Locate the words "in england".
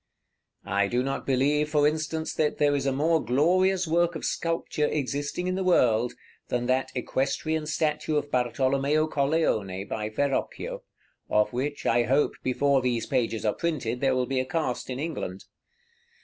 14.89-15.45